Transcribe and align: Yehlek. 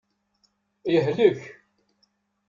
Yehlek. 0.93 1.41